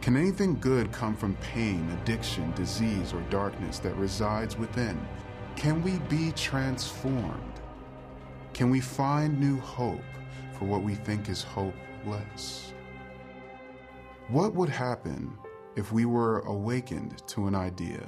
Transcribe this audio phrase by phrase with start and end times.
[0.00, 4.98] Can anything good come from pain, addiction, disease, or darkness that resides within?
[5.56, 7.60] Can we be transformed?
[8.54, 10.00] Can we find new hope
[10.58, 12.72] for what we think is hopeless?
[14.28, 15.36] What would happen
[15.76, 18.06] if we were awakened to an idea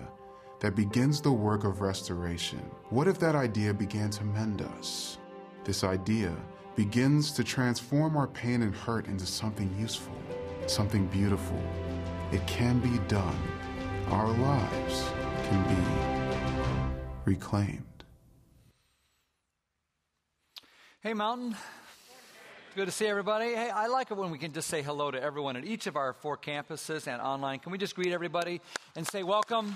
[0.61, 2.63] that begins the work of restoration?
[2.89, 5.19] What if that idea began to mend us?
[5.65, 6.35] This idea
[6.75, 10.17] begins to transform our pain and hurt into something useful,
[10.71, 11.61] something beautiful.
[12.32, 13.36] It can be done.
[14.09, 15.11] Our lives
[15.49, 16.93] can be
[17.25, 17.82] reclaimed.
[21.00, 21.57] Hey, Mountain.
[22.75, 23.55] Good to see everybody.
[23.55, 25.96] Hey, I like it when we can just say hello to everyone at each of
[25.96, 27.58] our four campuses and online.
[27.58, 28.61] Can we just greet everybody
[28.97, 29.75] and say welcome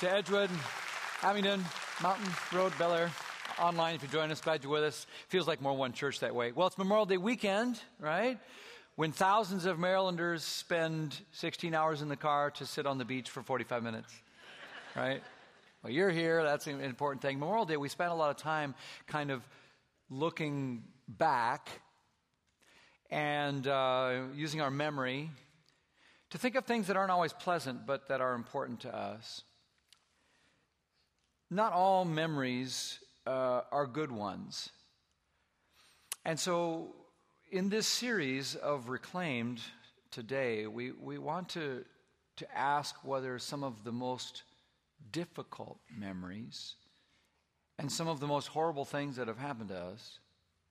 [0.00, 0.50] to Edgewood,
[1.22, 1.64] Abingdon,
[2.02, 3.10] Mountain Road, Bel Air,
[3.60, 4.40] online if you join us.
[4.40, 5.06] Glad you're with us.
[5.28, 6.50] Feels like more one church that way.
[6.50, 8.38] Well, it's Memorial Day weekend, right?
[8.94, 13.30] When thousands of Marylanders spend 16 hours in the car to sit on the beach
[13.30, 14.12] for 45 minutes,
[14.94, 15.22] right?
[15.82, 16.42] Well, you're here.
[16.42, 17.38] That's an important thing.
[17.38, 18.74] Memorial Day, we spent a lot of time
[19.06, 19.42] kind of
[20.10, 21.70] looking back
[23.10, 25.30] and uh, using our memory
[26.28, 29.42] to think of things that aren't always pleasant but that are important to us.
[31.50, 34.68] Not all memories uh, are good ones.
[36.26, 36.94] And so,
[37.52, 39.60] in this series of Reclaimed
[40.10, 41.84] today, we, we want to,
[42.36, 44.42] to ask whether some of the most
[45.12, 46.76] difficult memories
[47.78, 50.18] and some of the most horrible things that have happened to us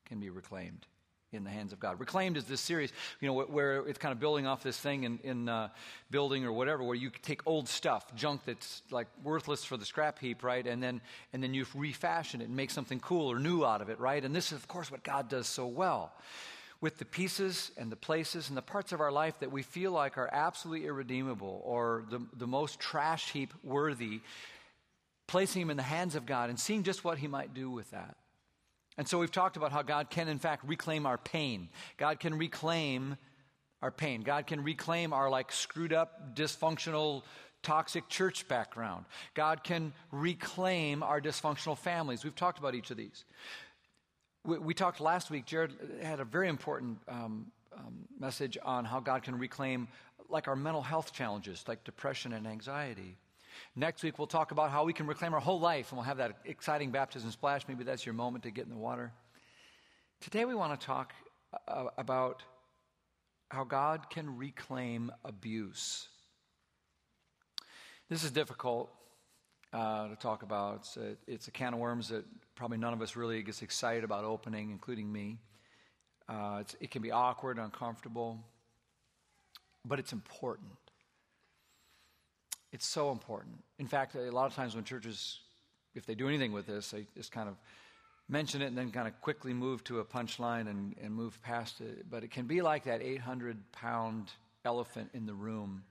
[0.05, 0.87] can be reclaimed
[1.31, 1.99] in the hands of God.
[1.99, 5.19] Reclaimed is this series, you know, where it's kind of building off this thing in,
[5.23, 5.69] in uh,
[6.09, 10.17] building or whatever, where you take old stuff, junk that's like worthless for the scrap
[10.17, 10.65] heap, right?
[10.65, 10.99] And then,
[11.31, 14.25] and then you refashion it and make something cool or new out of it, right?
[14.25, 16.11] And this is, of course, what God does so well.
[16.81, 19.91] With the pieces and the places and the parts of our life that we feel
[19.91, 24.21] like are absolutely irredeemable or the, the most trash heap worthy,
[25.27, 27.89] placing them in the hands of God and seeing just what He might do with
[27.91, 28.17] that.
[28.97, 31.69] And so we've talked about how God can, in fact, reclaim our pain.
[31.97, 33.15] God can reclaim
[33.81, 34.21] our pain.
[34.21, 37.23] God can reclaim our like screwed up, dysfunctional,
[37.63, 39.05] toxic church background.
[39.33, 42.23] God can reclaim our dysfunctional families.
[42.23, 43.23] We've talked about each of these.
[44.43, 48.99] We, we talked last week, Jared had a very important um, um, message on how
[48.99, 49.87] God can reclaim
[50.29, 53.17] like our mental health challenges, like depression and anxiety.
[53.75, 56.17] Next week, we'll talk about how we can reclaim our whole life, and we'll have
[56.17, 57.67] that exciting baptism splash.
[57.67, 59.11] Maybe that's your moment to get in the water.
[60.21, 61.13] Today, we want to talk
[61.67, 62.43] uh, about
[63.49, 66.07] how God can reclaim abuse.
[68.09, 68.89] This is difficult
[69.73, 70.77] uh, to talk about.
[70.77, 74.03] It's a, it's a, can of worms that probably none of us really gets excited
[74.03, 75.37] about opening, including me.
[76.27, 78.39] Uh, it can be awkward, uncomfortable,
[79.85, 80.71] but it's important.
[82.71, 83.63] It's so important.
[83.79, 85.39] In fact, a lot of times when churches,
[85.93, 87.55] if they do anything with this, they just kind of
[88.29, 91.81] mention it and then kind of quickly move to a punchline and, and move past
[91.81, 92.05] it.
[92.09, 94.31] But it can be like that 800 pound
[94.63, 95.83] elephant in the room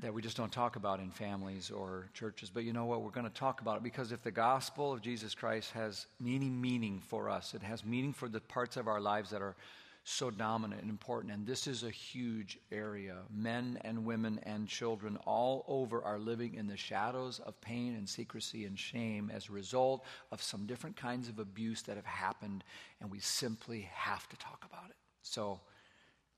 [0.00, 2.50] that we just don't talk about in families or churches.
[2.50, 3.02] But you know what?
[3.02, 6.48] We're going to talk about it because if the gospel of Jesus Christ has any
[6.48, 9.56] meaning for us, it has meaning for the parts of our lives that are
[10.04, 11.32] so dominant and important.
[11.34, 13.16] And this is a huge area.
[13.30, 18.08] Men and women and children all over are living in the shadows of pain and
[18.08, 22.64] secrecy and shame as a result of some different kinds of abuse that have happened,
[23.00, 24.96] and we simply have to talk about it.
[25.22, 25.60] So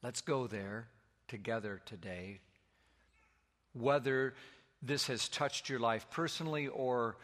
[0.03, 0.89] let's go there
[1.29, 2.41] together today.
[3.73, 4.35] Whether
[4.83, 7.17] this has touched your life personally or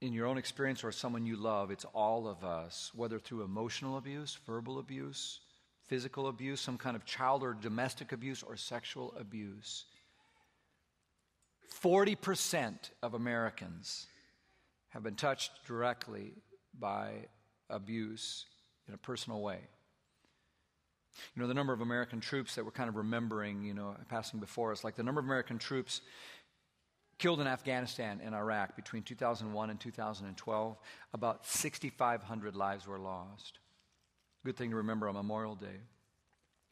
[0.00, 3.96] in your own experience or someone you love, it's all of us, whether through emotional
[3.96, 5.40] abuse, verbal abuse,
[5.86, 9.84] physical abuse, some kind of child or domestic abuse, or sexual abuse.
[11.82, 14.06] 40% of Americans
[14.88, 16.32] have been touched directly
[16.78, 17.10] by
[17.70, 18.46] abuse
[18.88, 19.60] in a personal way.
[21.34, 24.40] You know, the number of American troops that we're kind of remembering, you know, passing
[24.40, 26.00] before us, like the number of American troops
[27.18, 30.76] killed in Afghanistan and Iraq between 2001 and 2012,
[31.14, 33.58] about 6,500 lives were lost.
[34.44, 35.80] Good thing to remember on Memorial Day.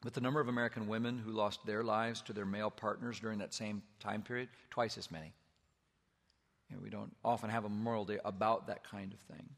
[0.02, 3.38] But the number of American women who lost their lives to their male partners during
[3.38, 5.32] that same time period, twice as many.
[6.68, 9.48] You know, we don't often have a Memorial Day about that kind of thing.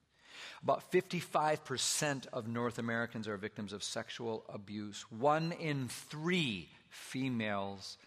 [0.63, 5.05] About 55% of North Americans are victims of sexual abuse.
[5.11, 7.99] One in three females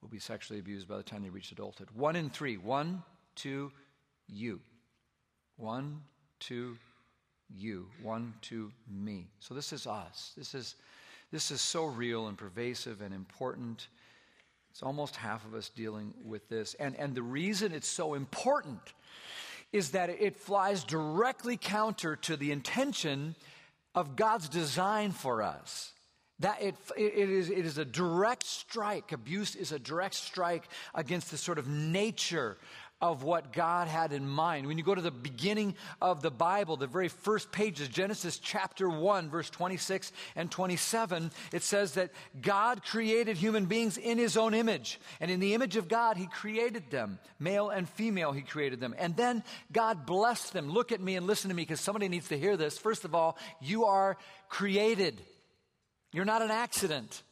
[0.00, 1.88] will be sexually abused by the time they reach adulthood.
[1.94, 2.56] One in three.
[2.56, 3.02] One,
[3.34, 3.70] two,
[4.28, 4.60] you.
[5.56, 6.00] One,
[6.38, 6.78] two,
[7.54, 7.86] you.
[8.02, 9.28] One, two, me.
[9.40, 10.32] So this is us.
[10.36, 10.76] This is
[11.32, 13.88] This is so real and pervasive and important.
[14.70, 16.74] It's almost half of us dealing with this.
[16.74, 18.80] And, and the reason it's so important
[19.72, 23.36] is that it flies directly counter to the intention
[23.94, 25.92] of God's design for us.
[26.40, 29.12] That it, it, is, it is a direct strike.
[29.12, 32.56] Abuse is a direct strike against the sort of nature
[33.00, 34.66] of what God had in mind.
[34.66, 38.88] When you go to the beginning of the Bible, the very first pages, Genesis chapter
[38.88, 42.10] 1, verse 26 and 27, it says that
[42.40, 45.00] God created human beings in his own image.
[45.20, 47.18] And in the image of God, he created them.
[47.38, 48.94] Male and female, he created them.
[48.98, 49.42] And then
[49.72, 50.70] God blessed them.
[50.70, 52.76] Look at me and listen to me because somebody needs to hear this.
[52.76, 54.18] First of all, you are
[54.48, 55.22] created,
[56.12, 57.22] you're not an accident.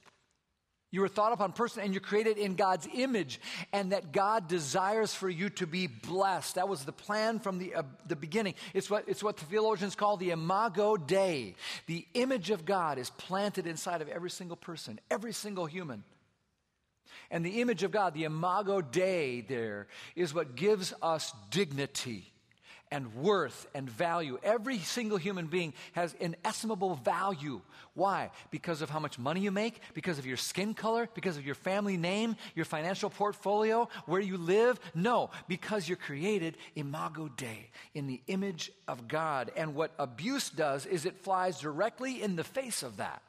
[0.91, 3.41] You were thought upon person and you're created in God's image,
[3.73, 6.55] and that God desires for you to be blessed.
[6.55, 8.55] That was the plan from the, uh, the beginning.
[8.73, 11.57] It's what, it's what the theologians call the imago Dei.
[11.87, 16.05] The image of God is planted inside of every single person, every single human.
[17.31, 22.33] And the image of God, the imago Dei, there, is what gives us dignity
[22.91, 24.39] and worth and value.
[24.43, 27.61] Every single human being has inestimable value.
[27.95, 28.31] Why?
[28.51, 31.55] Because of how much money you make, because of your skin color, because of your
[31.55, 34.79] family name, your financial portfolio, where you live?
[34.95, 39.51] No, because you're created imago Dei, in the image of God.
[39.57, 43.23] And what abuse does is it flies directly in the face of that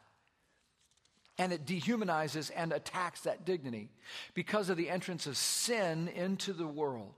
[1.39, 3.89] and it dehumanizes and attacks that dignity
[4.33, 7.13] because of the entrance of sin into the world.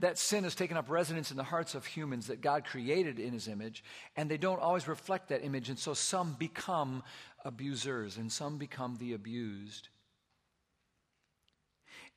[0.00, 3.32] That sin has taken up residence in the hearts of humans that God created in
[3.32, 3.82] his image,
[4.16, 7.02] and they don't always reflect that image, and so some become
[7.44, 9.88] abusers and some become the abused.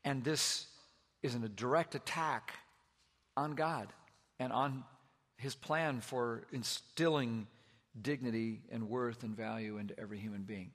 [0.04, 0.68] And this
[1.22, 2.54] is a direct attack
[3.38, 3.88] on God
[4.40, 4.84] and on
[5.38, 7.48] his plan for instilling
[8.00, 10.72] dignity and worth and value into every human being.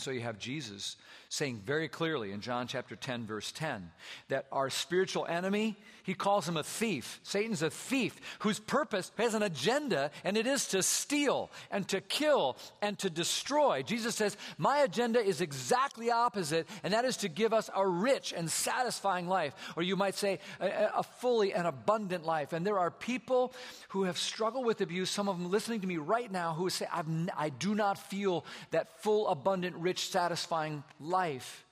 [0.00, 0.96] And so you have Jesus
[1.28, 3.90] saying very clearly in John chapter 10, verse 10,
[4.28, 7.20] that our spiritual enemy, he calls him a thief.
[7.22, 12.00] Satan's a thief whose purpose has an agenda, and it is to steal and to
[12.00, 13.82] kill and to destroy.
[13.82, 18.32] Jesus says, My agenda is exactly opposite, and that is to give us a rich
[18.36, 22.54] and satisfying life, or you might say, a, a fully and abundant life.
[22.54, 23.52] And there are people
[23.90, 26.86] who have struggled with abuse, some of them listening to me right now, who say,
[26.90, 31.64] I do not feel that full, abundant rich, satisfying life.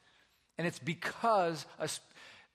[0.57, 1.89] And it's because a,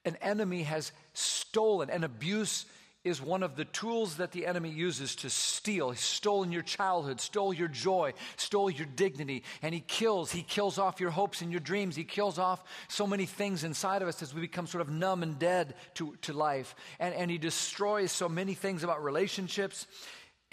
[0.05, 2.65] an enemy has stolen, and abuse
[3.03, 5.91] is one of the tools that the enemy uses to steal.
[5.91, 10.31] He's stolen your childhood, stole your joy, stole your dignity, and he kills.
[10.31, 11.97] He kills off your hopes and your dreams.
[11.97, 15.21] He kills off so many things inside of us as we become sort of numb
[15.21, 16.75] and dead to, to life.
[16.97, 19.85] And, and he destroys so many things about relationships.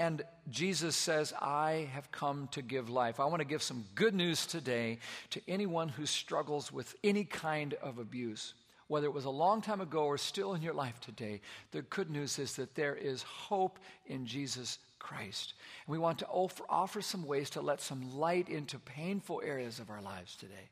[0.00, 3.20] And Jesus says, I have come to give life.
[3.20, 4.98] I want to give some good news today
[5.28, 8.54] to anyone who struggles with any kind of abuse.
[8.88, 11.42] Whether it was a long time ago or still in your life today,
[11.72, 15.52] the good news is that there is hope in Jesus Christ.
[15.86, 19.80] And we want to offer, offer some ways to let some light into painful areas
[19.80, 20.70] of our lives today.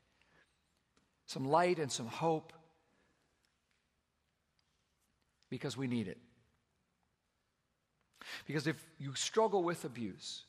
[1.27, 2.55] Some light and some hope
[5.51, 6.17] because we need it.
[8.47, 10.45] Because if you struggle with abuse,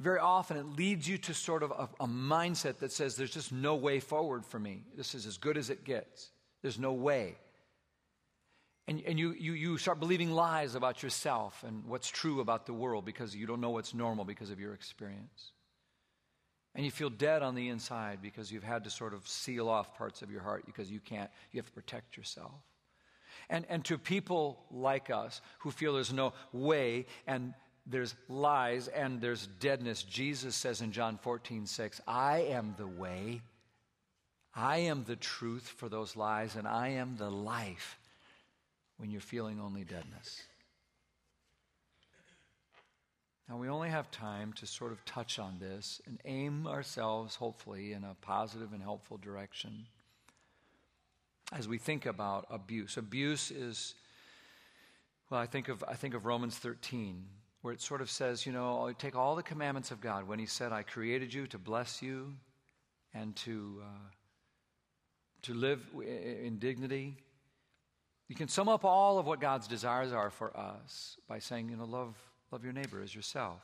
[0.00, 3.52] very often it leads you to sort of a, a, mindset that says, there's just
[3.52, 4.84] no way forward for me.
[4.96, 6.30] This is as good as it gets.
[6.62, 7.36] There's no way.
[8.86, 12.72] And, and you, you, you start believing lies about yourself and what's true about the
[12.72, 15.52] world because you don't know what's normal because of your experience.
[16.74, 19.96] And you feel dead on the inside because you've had to sort of seal off
[19.98, 22.52] parts of your heart because you can't, you have to protect yourself.
[23.50, 27.54] And, and to people like us who feel there's no way and
[27.86, 33.40] there's lies and there's deadness, Jesus says in John 14, 6, I am the way,
[34.54, 37.98] I am the truth for those lies, and I am the life
[38.98, 40.42] when you're feeling only deadness.
[43.48, 47.92] Now, we only have time to sort of touch on this and aim ourselves, hopefully,
[47.92, 49.86] in a positive and helpful direction
[51.52, 52.96] as we think about abuse.
[52.96, 53.94] Abuse is,
[55.30, 57.24] well, I think of, I think of Romans 13,
[57.62, 60.46] where it sort of says, you know, take all the commandments of God when He
[60.46, 62.34] said, I created you to bless you
[63.14, 64.08] and to, uh,
[65.42, 67.16] to live in dignity.
[68.28, 71.76] You can sum up all of what God's desires are for us by saying, you
[71.76, 72.14] know, love,
[72.52, 73.60] love your neighbor as yourself.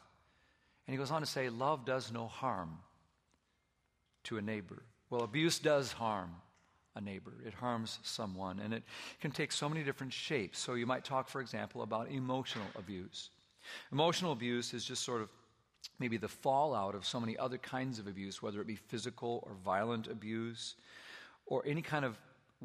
[0.86, 2.78] And he goes on to say, love does no harm
[4.24, 4.82] to a neighbor.
[5.10, 6.30] Well, abuse does harm
[6.96, 7.32] a neighbor.
[7.46, 8.82] It harms someone, and it
[9.20, 10.58] can take so many different shapes.
[10.58, 13.30] So you might talk, for example, about emotional abuse.
[13.92, 15.28] Emotional abuse is just sort of
[15.98, 19.54] maybe the fallout of so many other kinds of abuse, whether it be physical or
[19.64, 20.76] violent abuse,
[21.46, 22.16] or any kind of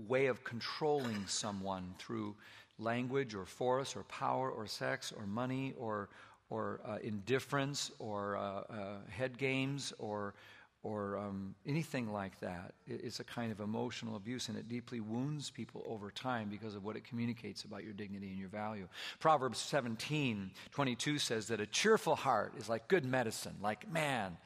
[0.08, 2.36] way of controlling someone through
[2.78, 6.10] language or force or power or sex or money or,
[6.50, 10.34] or uh, indifference or uh, uh, head games or,
[10.82, 12.74] or um, anything like that.
[12.88, 16.86] It's a kind of emotional abuse, and it deeply wounds people over time because of
[16.86, 18.88] what it communicates about your dignity and your value.
[19.20, 24.38] Proverbs 17 22 says that a cheerful heart is like good medicine, like man,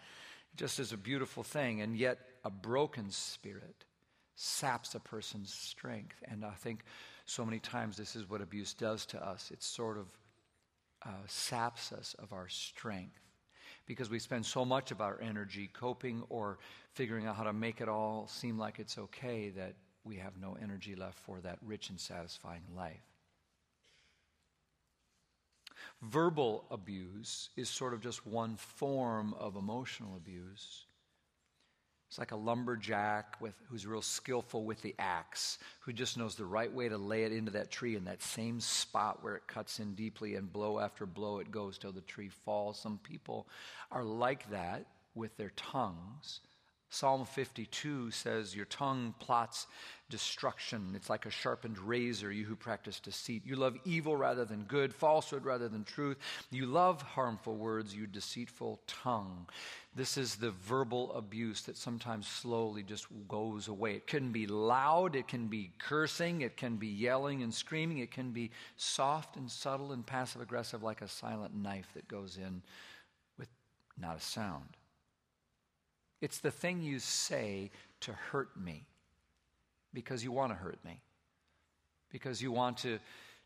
[0.55, 3.85] just as a beautiful thing, and yet a broken spirit
[4.35, 6.15] saps a person's strength.
[6.27, 6.83] And I think
[7.25, 9.51] so many times this is what abuse does to us.
[9.51, 10.07] It sort of
[11.05, 13.22] uh, saps us of our strength
[13.85, 16.57] because we spend so much of our energy coping or
[16.93, 19.73] figuring out how to make it all seem like it's okay that
[20.03, 23.01] we have no energy left for that rich and satisfying life.
[26.01, 30.85] Verbal abuse is sort of just one form of emotional abuse.
[32.13, 36.45] It's like a lumberjack with, who's real skillful with the axe, who just knows the
[36.45, 39.79] right way to lay it into that tree in that same spot where it cuts
[39.79, 42.79] in deeply, and blow after blow it goes till the tree falls.
[42.79, 43.47] Some people
[43.91, 46.41] are like that with their tongues.
[46.93, 49.65] Psalm 52 says, Your tongue plots
[50.11, 50.93] destruction.
[50.95, 53.41] It's like a sharpened razor, you who practice deceit.
[53.43, 56.17] You love evil rather than good, falsehood rather than truth.
[56.51, 59.47] You love harmful words, you deceitful tongue.
[59.95, 63.95] This is the verbal abuse that sometimes slowly just goes away.
[63.95, 68.11] It can be loud, it can be cursing, it can be yelling and screaming, it
[68.11, 72.61] can be soft and subtle and passive aggressive, like a silent knife that goes in
[73.39, 73.49] with
[73.99, 74.77] not a sound.
[76.23, 78.85] It's the thing you say to hurt me
[79.93, 81.01] because you want to hurt me,
[82.09, 82.99] because you want to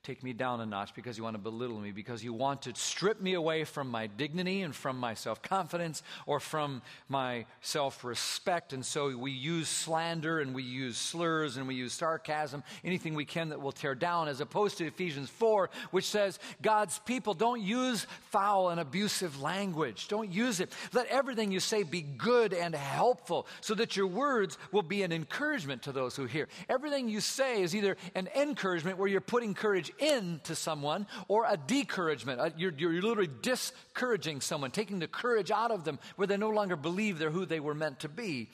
[0.03, 2.73] take me down a notch because you want to belittle me, because you want to
[2.75, 8.05] strip me away from my dignity and from my self confidence or from my self
[8.05, 8.71] respect.
[8.71, 13.25] And so we use slander and we use slurs and we use sarcasm, anything we
[13.25, 17.61] can that will tear down, as opposed to Ephesians 4, which says, God's people don't
[17.61, 20.07] use foul and abusive language.
[20.07, 20.71] Don't use it.
[20.93, 25.11] Let everything you say be good and helpful so that your words will be an
[25.11, 26.47] encouragement to those who hear.
[26.69, 31.57] Everything you say is either an encouragement where you're putting courage into someone or a
[31.57, 32.39] discouragement.
[32.39, 36.49] Uh, you're, you're literally discouraging someone, taking the courage out of them where they no
[36.49, 38.49] longer believe they're who they were meant to be.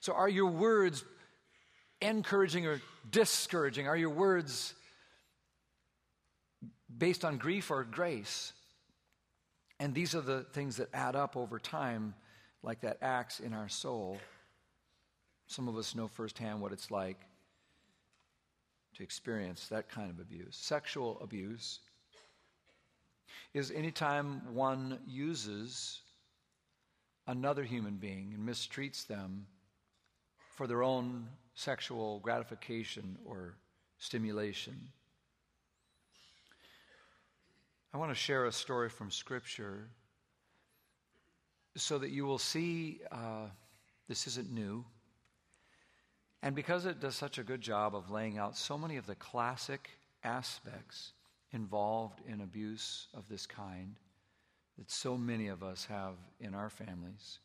[0.00, 1.04] So, are your words
[2.00, 3.88] encouraging or discouraging?
[3.88, 4.74] Are your words
[6.96, 8.52] based on grief or grace?
[9.78, 12.14] And these are the things that add up over time,
[12.62, 14.18] like that axe in our soul.
[15.48, 17.18] Some of us know firsthand what it's like
[18.96, 20.56] to experience that kind of abuse.
[20.56, 21.80] Sexual abuse
[23.52, 26.00] is anytime one uses
[27.26, 29.46] another human being and mistreats them
[30.54, 33.56] for their own sexual gratification or
[33.98, 34.88] stimulation.
[37.92, 39.88] I want to share a story from Scripture
[41.76, 43.46] so that you will see uh,
[44.08, 44.84] this isn't new.
[46.46, 49.16] And because it does such a good job of laying out so many of the
[49.16, 49.90] classic
[50.22, 51.10] aspects
[51.50, 53.96] involved in abuse of this kind
[54.78, 57.40] that so many of us have in our families.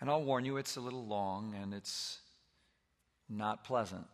[0.00, 2.18] And I'll warn you, it's a little long and it's
[3.28, 4.08] not pleasant.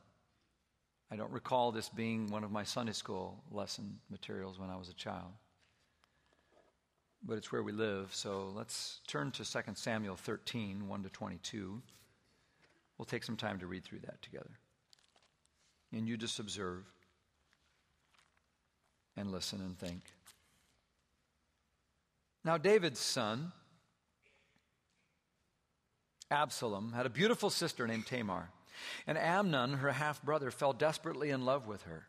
[1.11, 4.91] I don't recall this being one of my Sunday school lesson materials when I was
[4.91, 5.33] a child.
[7.23, 11.81] But it's where we live, so let's turn to 2 Samuel 13, 1 to 22.
[12.99, 14.59] We'll take some time to read through that together.
[15.93, 16.85] And you just observe
[19.17, 20.03] and listen and think.
[22.45, 23.53] Now, David's son,
[26.31, 28.51] Absalom, had a beautiful sister named Tamar.
[29.07, 32.07] And Amnon, her half brother, fell desperately in love with her.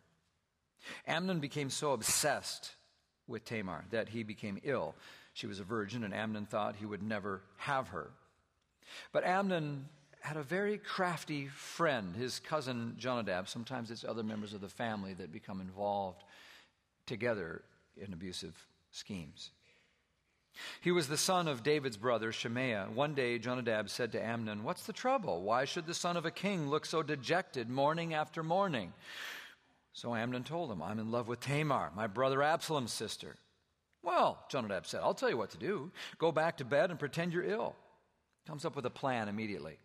[1.08, 2.75] Amnon became so obsessed
[3.27, 4.96] with Tamar that he became ill.
[5.34, 8.12] She was a virgin, and Amnon thought he would never have her.
[9.12, 9.88] But Amnon
[10.21, 13.47] had a very crafty friend, his cousin Jonadab.
[13.47, 16.23] Sometimes it's other members of the family that become involved
[17.05, 17.61] together
[17.97, 18.55] in abusive
[18.91, 19.51] schemes.
[20.81, 22.89] He was the son of David's brother, Shimea.
[22.93, 25.41] One day, Jonadab said to Amnon, What's the trouble?
[25.41, 28.93] Why should the son of a king look so dejected morning after morning?
[29.93, 33.35] So Amnon told him, I'm in love with Tamar, my brother Absalom's sister.
[34.01, 35.91] Well, Jonadab said, I'll tell you what to do.
[36.17, 37.75] Go back to bed and pretend you're ill.
[38.47, 39.77] Comes up with a plan immediately.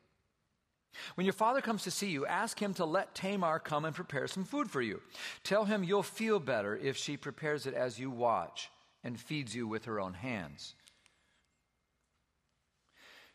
[1.15, 4.27] When your father comes to see you, ask him to let Tamar come and prepare
[4.27, 5.01] some food for you.
[5.43, 8.71] Tell him you'll feel better if she prepares it as you watch
[9.03, 10.75] and feeds you with her own hands.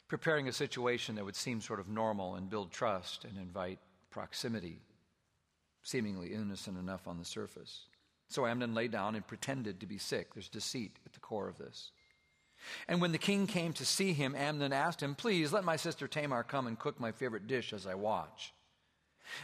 [0.08, 4.80] Preparing a situation that would seem sort of normal and build trust and invite proximity,
[5.84, 7.86] seemingly innocent enough on the surface.
[8.28, 10.34] So Amnon lay down and pretended to be sick.
[10.34, 11.92] There's deceit at the core of this.
[12.88, 16.08] And when the king came to see him, Amnon asked him, Please let my sister
[16.08, 18.54] Tamar come and cook my favorite dish as I watch.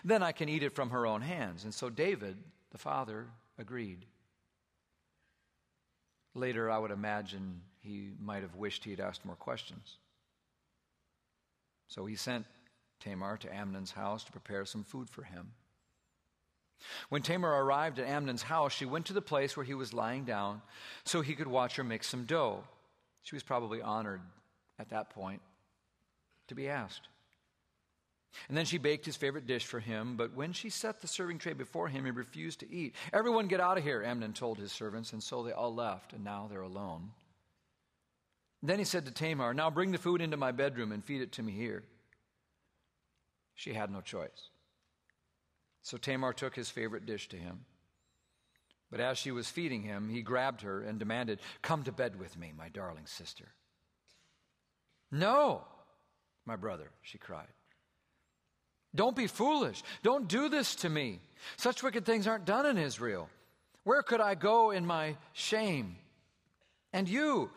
[0.03, 1.63] Then I can eat it from her own hands.
[1.63, 2.37] And so David,
[2.71, 4.05] the father, agreed.
[6.33, 9.97] Later, I would imagine he might have wished he had asked more questions.
[11.87, 12.45] So he sent
[12.99, 15.51] Tamar to Amnon's house to prepare some food for him.
[17.09, 20.25] When Tamar arrived at Amnon's house, she went to the place where he was lying
[20.25, 20.61] down
[21.05, 22.63] so he could watch her make some dough.
[23.25, 24.21] She was probably honored
[24.79, 25.41] at that point
[26.47, 27.09] to be asked.
[28.47, 31.39] And then she baked his favorite dish for him, but when she set the serving
[31.39, 32.93] tray before him, he refused to eat.
[33.11, 36.23] Everyone get out of here, Amnon told his servants, and so they all left, and
[36.23, 37.11] now they're alone.
[38.61, 41.31] Then he said to Tamar, Now bring the food into my bedroom and feed it
[41.33, 41.83] to me here.
[43.55, 44.49] She had no choice.
[45.81, 47.65] So Tamar took his favorite dish to him.
[48.91, 52.37] But as she was feeding him, he grabbed her and demanded, Come to bed with
[52.37, 53.45] me, my darling sister.
[55.11, 55.63] No,
[56.45, 57.47] my brother, she cried.
[58.93, 59.83] Don't be foolish.
[60.03, 61.19] Don't do this to me.
[61.57, 63.29] Such wicked things aren't done in Israel.
[63.83, 65.97] Where could I go in my shame?
[66.93, 67.51] And you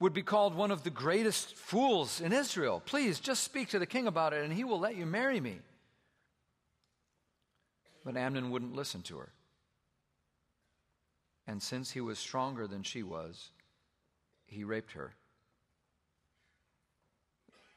[0.00, 2.82] would be called one of the greatest fools in Israel.
[2.84, 5.60] Please just speak to the king about it, and he will let you marry me.
[8.04, 9.32] But Amnon wouldn't listen to her.
[11.52, 13.50] And since he was stronger than she was,
[14.46, 15.12] he raped her.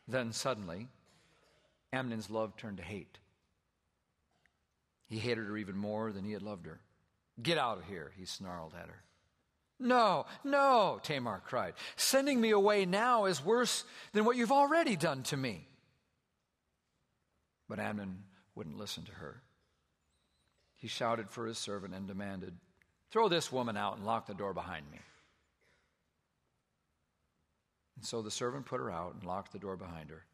[0.08, 0.88] Then suddenly,
[1.92, 3.18] Amnon's love turned to hate.
[5.08, 6.80] He hated her even more than he had loved her.
[7.44, 9.04] Get out of here, he snarled at her.
[9.78, 11.74] No, no, Tamar cried.
[11.98, 15.68] Sending me away now is worse than what you've already done to me.
[17.68, 18.24] But Amnon
[18.56, 19.42] wouldn't listen to her.
[20.78, 22.54] He shouted for his servant and demanded,
[23.16, 25.00] Throw this woman out and lock the door behind me.
[27.96, 30.26] And so the servant put her out and locked the door behind her.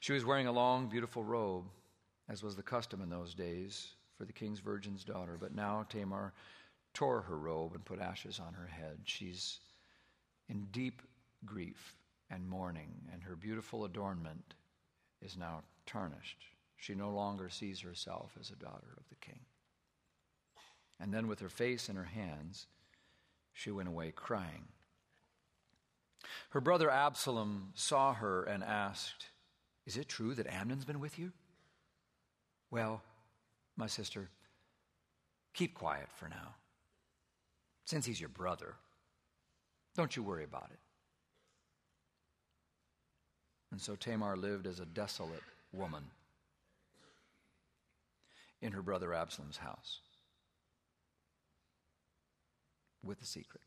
[0.00, 1.66] She was wearing a long, beautiful robe,
[2.28, 5.36] as was the custom in those days for the king's virgin's daughter.
[5.40, 6.32] But now Tamar
[6.92, 8.98] tore her robe and put ashes on her head.
[9.04, 9.60] She's
[10.48, 11.02] in deep
[11.44, 11.94] grief
[12.30, 14.54] and mourning, and her beautiful adornment
[15.22, 16.46] is now tarnished.
[16.78, 19.38] She no longer sees herself as a daughter of the king.
[21.00, 22.66] And then, with her face in her hands,
[23.52, 24.68] she went away crying.
[26.50, 29.26] Her brother Absalom saw her and asked,
[29.86, 31.32] Is it true that Amnon's been with you?
[32.70, 33.02] Well,
[33.76, 34.28] my sister,
[35.54, 36.54] keep quiet for now.
[37.84, 38.74] Since he's your brother,
[39.96, 40.78] don't you worry about it.
[43.70, 46.04] And so Tamar lived as a desolate woman
[48.60, 50.00] in her brother Absalom's house
[53.02, 53.62] with the secret.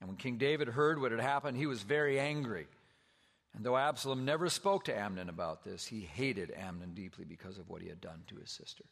[0.00, 2.66] And when King David heard what had happened, he was very angry.
[3.54, 7.68] And though Absalom never spoke to Amnon about this, he hated Amnon deeply because of
[7.68, 8.84] what he had done to his sister.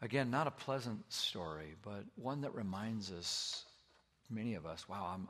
[0.00, 3.64] Again, not a pleasant story, but one that reminds us,
[4.30, 5.28] many of us, wow, I'm,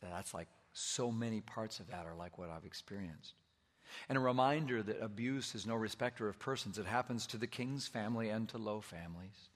[0.00, 3.34] that's like so many parts of that are like what I've experienced.
[4.08, 6.78] And a reminder that abuse is no respecter of persons.
[6.78, 9.48] It happens to the king's family and to low families.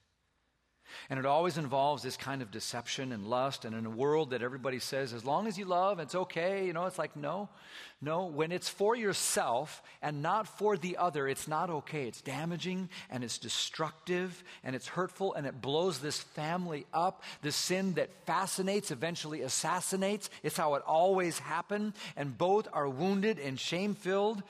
[1.11, 3.64] And it always involves this kind of deception and lust.
[3.64, 6.72] And in a world that everybody says, as long as you love, it's okay, you
[6.72, 7.48] know, it's like, no,
[8.00, 8.26] no.
[8.26, 12.07] When it's for yourself and not for the other, it's not okay.
[12.07, 17.22] It's damaging and it's destructive and it's hurtful and it blows this family up.
[17.42, 20.31] The sin that fascinates eventually assassinates.
[20.42, 21.92] It's how it always happened.
[22.16, 24.42] And both are wounded and shame filled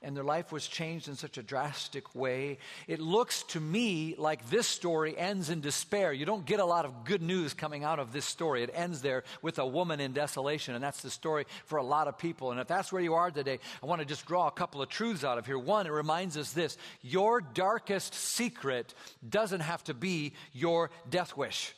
[0.00, 2.58] and their life was changed in such a drastic way.
[2.86, 6.12] It looks to me like this story ends in despair.
[6.12, 8.62] You don't get a lot of good news coming out of this story.
[8.62, 12.06] It ends there with a woman in desolation, and that's the story for a lot
[12.06, 12.52] of people.
[12.52, 14.88] And if that's where you are today, I want to just draw a couple of
[14.88, 15.58] truths out of here.
[15.58, 18.94] One, it reminds us this your darkest secret
[19.28, 21.74] doesn't have to be your death wish.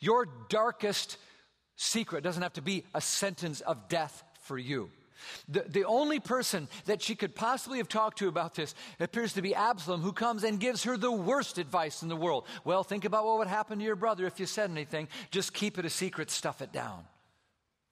[0.00, 1.18] Your darkest
[1.74, 4.90] secret doesn't have to be a sentence of death for you.
[5.48, 9.42] The, the only person that she could possibly have talked to about this appears to
[9.42, 12.46] be Absalom, who comes and gives her the worst advice in the world.
[12.64, 15.08] Well, think about what would happen to your brother if you said anything.
[15.30, 17.04] Just keep it a secret, stuff it down.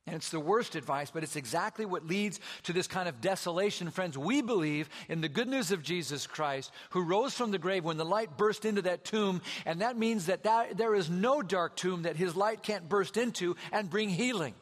[0.06, 3.90] And it's the worst advice, but it's exactly what leads to this kind of desolation.
[3.90, 7.84] Friends, we believe in the good news of Jesus Christ, who rose from the grave
[7.84, 9.40] when the light burst into that tomb.
[9.64, 13.16] And that means that, that there is no dark tomb that his light can't burst
[13.16, 14.54] into and bring healing.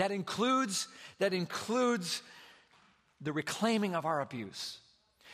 [0.00, 2.22] That includes, that includes
[3.20, 4.78] the reclaiming of our abuse.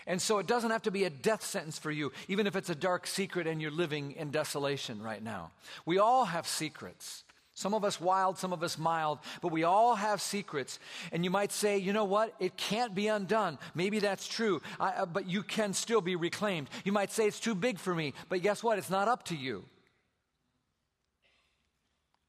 [0.09, 2.68] And so it doesn't have to be a death sentence for you, even if it's
[2.68, 5.52] a dark secret and you're living in desolation right now.
[5.85, 7.22] We all have secrets.
[7.55, 10.81] Some of us wild, some of us mild, but we all have secrets.
[11.12, 12.35] And you might say, you know what?
[12.40, 13.59] It can't be undone.
[13.76, 16.70] Maybe that's true, I, uh, but you can still be reclaimed.
[16.83, 18.79] You might say, it's too big for me, but guess what?
[18.79, 19.64] It's not up to you.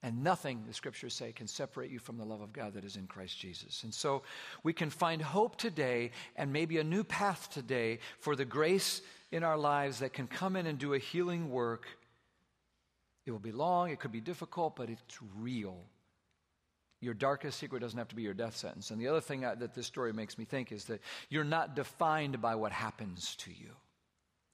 [0.04, 2.98] And nothing, the scriptures say, can separate you from the love of God that is
[2.98, 3.84] in Christ Jesus.
[3.84, 4.22] And so
[4.64, 9.44] we can find hope today and maybe a new path today for the grace in
[9.44, 11.88] our lives that can come in and do a healing work
[13.28, 15.78] it will be long, it could be difficult, but it's real.
[17.02, 18.90] Your darkest secret doesn't have to be your death sentence.
[18.90, 22.42] And the other thing that this story makes me think is that you're not defined
[22.42, 23.72] by what happens to you.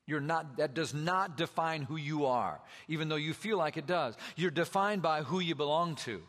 [0.06, 3.88] You're not, that does not define who you are, even though you feel like it
[3.88, 4.16] does.
[4.36, 6.22] You're defined by who you belong to.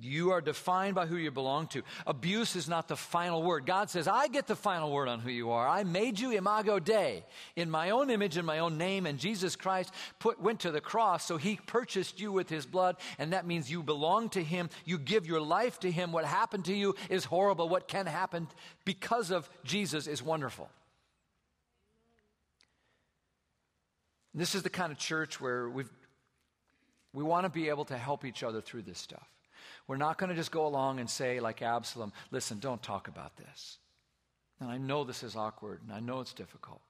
[0.00, 1.82] You are defined by who you belong to.
[2.06, 3.66] Abuse is not the final word.
[3.66, 5.68] God says, I get the final word on who you are.
[5.68, 7.24] I made you imago Dei
[7.56, 10.80] in my own image and my own name, and Jesus Christ put, went to the
[10.80, 14.70] cross, so he purchased you with his blood, and that means you belong to him.
[14.86, 16.10] You give your life to him.
[16.10, 17.68] What happened to you is horrible.
[17.68, 18.48] What can happen
[18.86, 20.70] because of Jesus is wonderful.
[24.34, 25.84] This is the kind of church where we
[27.12, 29.28] we want to be able to help each other through this stuff.
[29.86, 33.36] We're not going to just go along and say, like Absalom, listen, don't talk about
[33.36, 33.78] this.
[34.60, 36.80] And I know this is awkward and I know it's difficult.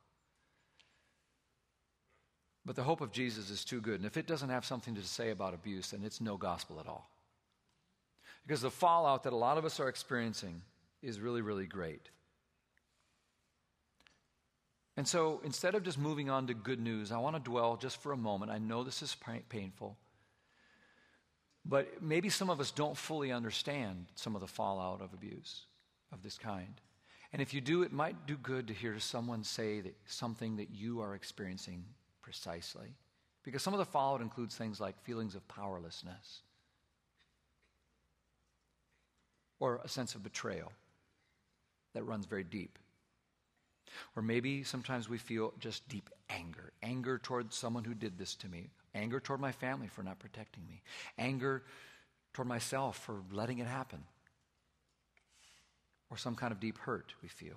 [2.64, 3.96] But the hope of Jesus is too good.
[3.96, 6.87] And if it doesn't have something to say about abuse, then it's no gospel at
[6.87, 7.11] all.
[8.46, 10.62] Because the fallout that a lot of us are experiencing
[11.02, 12.11] is really, really great.
[15.03, 18.01] And so instead of just moving on to good news, I want to dwell just
[18.01, 18.53] for a moment.
[18.53, 19.17] I know this is
[19.49, 19.97] painful.
[21.65, 25.62] But maybe some of us don't fully understand some of the fallout of abuse
[26.12, 26.81] of this kind.
[27.33, 30.71] And if you do, it might do good to hear someone say that something that
[30.71, 31.85] you are experiencing
[32.23, 32.95] precisely.
[33.43, 36.43] Because some of the fallout includes things like feelings of powerlessness
[39.59, 40.71] or a sense of betrayal
[41.93, 42.79] that runs very deep.
[44.16, 48.48] Or maybe sometimes we feel just deep anger anger toward someone who did this to
[48.48, 50.83] me, Anger toward my family for not protecting me.
[51.18, 51.62] Anger
[52.35, 54.05] toward myself for letting it happen.
[56.11, 57.55] Or some kind of deep hurt we feel.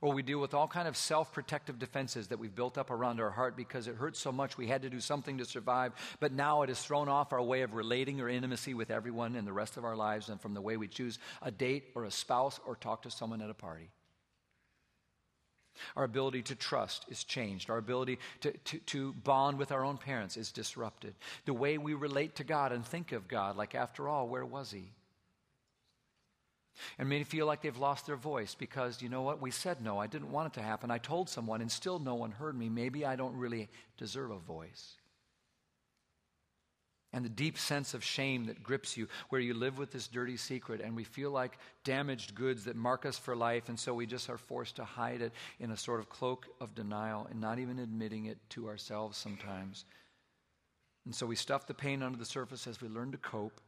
[0.00, 3.30] Or we deal with all kind of self-protective defenses that we've built up around our
[3.30, 6.62] heart because it hurts so much we had to do something to survive, but now
[6.62, 9.76] it has thrown off our way of relating or intimacy with everyone in the rest
[9.76, 12.74] of our lives and from the way we choose a date or a spouse or
[12.74, 13.88] talk to someone at a party.
[15.96, 17.70] Our ability to trust is changed.
[17.70, 21.14] Our ability to, to, to, bond with our own parents is disrupted.
[21.44, 24.70] The way we relate to God and think of God, like, after all, where was
[24.70, 24.92] He?
[26.98, 29.40] And many feel like they've lost their voice because, you know what?
[29.40, 29.98] We said no.
[29.98, 30.90] I didn't want it to happen.
[30.90, 32.68] I told someone, and still no one heard me.
[32.68, 34.96] Maybe I don't really deserve a voice
[37.14, 40.36] and the deep sense of shame that grips you, where you live with this dirty
[40.36, 44.04] secret and we feel like damaged goods that mark us for life, and so we
[44.04, 47.60] just are forced to hide it in a sort of cloak of denial and not
[47.60, 49.84] even admitting it to ourselves sometimes.
[51.04, 53.60] And so we stuff the pain under the surface as we learn to cope.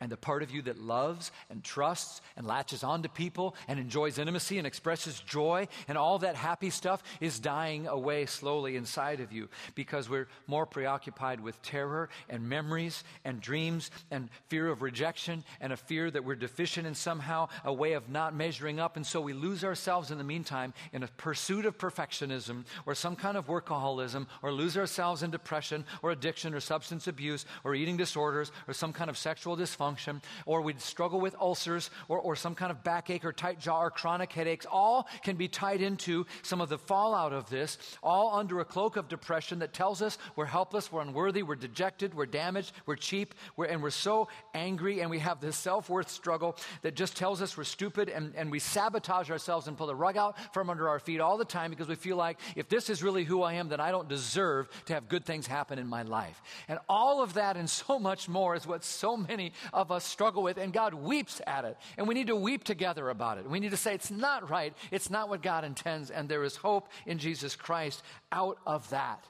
[0.00, 4.18] And the part of you that loves and trusts and latches onto people and enjoys
[4.18, 9.32] intimacy and expresses joy and all that happy stuff is dying away slowly inside of
[9.32, 15.42] you because we're more preoccupied with terror and memories and dreams and fear of rejection
[15.60, 18.96] and a fear that we're deficient in somehow, a way of not measuring up.
[18.96, 23.16] And so we lose ourselves in the meantime in a pursuit of perfectionism or some
[23.16, 27.96] kind of workaholism or lose ourselves in depression or addiction or substance abuse or eating
[27.96, 32.36] disorders or some kind of sexual dysfunction dysfunction, or we'd struggle with ulcers, or, or
[32.36, 36.26] some kind of backache or tight jaw or chronic headaches, all can be tied into
[36.42, 40.18] some of the fallout of this, all under a cloak of depression that tells us
[40.36, 45.00] we're helpless, we're unworthy, we're dejected, we're damaged, we're cheap, we're, and we're so angry,
[45.00, 48.50] and we have this self worth struggle that just tells us we're stupid, and, and
[48.50, 51.70] we sabotage ourselves and pull the rug out from under our feet all the time
[51.70, 54.68] because we feel like if this is really who I am, then I don't deserve
[54.86, 56.42] to have good things happen in my life.
[56.68, 60.42] And all of that and so much more is what so many of us struggle
[60.42, 61.76] with, and God weeps at it.
[61.96, 63.48] And we need to weep together about it.
[63.48, 66.56] We need to say, it's not right, it's not what God intends, and there is
[66.56, 69.24] hope in Jesus Christ out of that.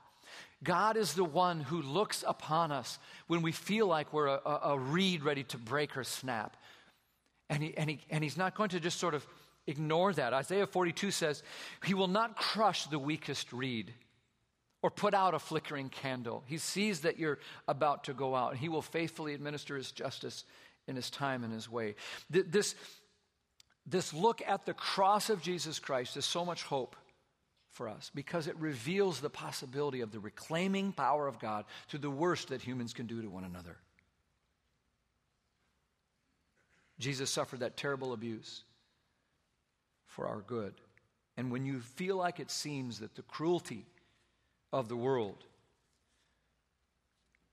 [0.64, 4.78] God is the one who looks upon us when we feel like we're a, a,
[4.78, 6.56] reed ready to break or snap.
[7.50, 9.24] And, he, and, he, and he's not going to just sort of
[9.66, 10.32] ignore that.
[10.32, 11.42] Isaiah 42 says,
[11.84, 13.92] He will not crush the weakest reed
[14.82, 16.42] or put out a flickering candle.
[16.46, 20.44] He sees that you're about to go out, and He will faithfully administer His justice
[20.86, 21.96] in His time and His way.
[22.30, 22.74] This,
[23.86, 26.96] this look at the cross of Jesus Christ is so much hope
[27.70, 32.10] for us because it reveals the possibility of the reclaiming power of God to the
[32.10, 33.76] worst that humans can do to one another.
[36.98, 38.64] Jesus suffered that terrible abuse
[40.06, 40.74] for our good.
[41.36, 43.86] And when you feel like it seems that the cruelty
[44.72, 45.44] of the world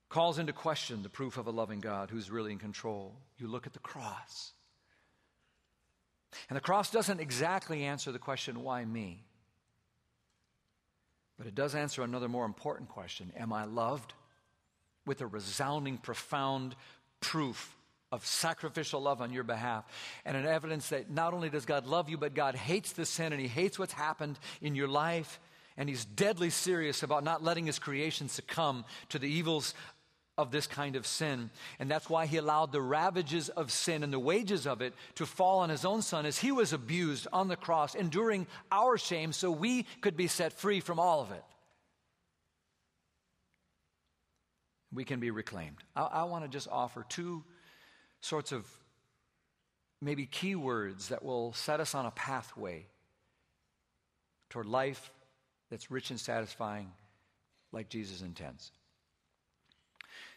[0.08, 3.66] calls into question the proof of a loving God who's really in control, you look
[3.66, 4.52] at the cross.
[6.48, 9.24] And the cross doesn't exactly answer the question, why me?
[11.38, 14.14] But it does answer another more important question Am I loved?
[15.04, 16.74] With a resounding, profound
[17.20, 17.76] proof
[18.10, 19.84] of sacrificial love on your behalf,
[20.24, 23.32] and an evidence that not only does God love you, but God hates the sin
[23.32, 25.38] and He hates what's happened in your life,
[25.76, 29.74] and He's deadly serious about not letting His creation succumb to the evils
[30.38, 31.50] of this kind of sin.
[31.78, 35.26] And that's why he allowed the ravages of sin and the wages of it to
[35.26, 39.32] fall on his own son as he was abused on the cross, enduring our shame
[39.32, 41.44] so we could be set free from all of it.
[44.92, 45.78] We can be reclaimed.
[45.94, 47.42] I, I want to just offer two
[48.20, 48.66] sorts of
[50.02, 52.86] maybe key words that will set us on a pathway
[54.50, 55.10] toward life
[55.70, 56.90] that's rich and satisfying
[57.72, 58.72] like Jesus intends.